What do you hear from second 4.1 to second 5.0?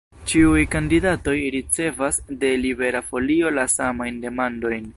demandojn.